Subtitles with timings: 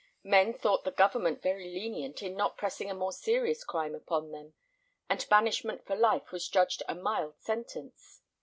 [0.23, 4.55] Men thought the government very lenient in not pressing a more serious crime upon them,
[5.07, 8.23] and banishment for life was judged a mild sentence.